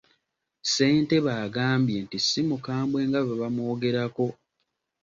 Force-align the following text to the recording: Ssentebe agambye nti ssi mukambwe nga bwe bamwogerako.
Ssentebe 0.63 1.31
agambye 1.45 1.97
nti 2.05 2.17
ssi 2.23 2.41
mukambwe 2.49 2.99
nga 3.07 3.19
bwe 3.25 3.35
bamwogerako. 3.41 4.27